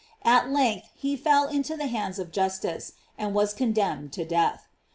[0.23, 4.67] 213 length he fell into the hands of justice, and was condemned to death.